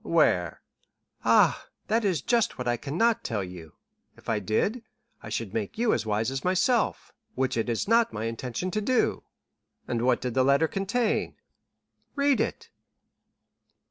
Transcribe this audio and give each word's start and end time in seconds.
"Where?" 0.03 0.63
"Ah, 1.23 1.67
that 1.85 2.03
is 2.03 2.23
just 2.23 2.57
what 2.57 2.67
I 2.67 2.75
cannot 2.75 3.23
tell 3.23 3.43
you; 3.43 3.73
if 4.17 4.29
I 4.29 4.39
did, 4.39 4.81
I 5.21 5.29
should 5.29 5.53
make 5.53 5.77
you 5.77 5.93
as 5.93 6.07
wise 6.07 6.31
as 6.31 6.43
myself, 6.43 7.11
which 7.35 7.55
it 7.55 7.69
is 7.69 7.87
not 7.87 8.11
my 8.11 8.25
intention 8.25 8.71
to 8.71 8.81
do." 8.81 9.21
"And 9.87 10.01
what 10.01 10.19
did 10.19 10.33
the 10.33 10.43
letter 10.43 10.67
contain?" 10.67 11.35
"Read 12.15 12.41
it." 12.41 12.71